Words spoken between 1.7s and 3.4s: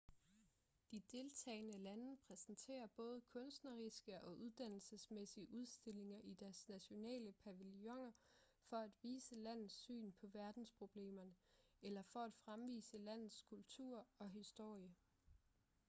lande præsenterer både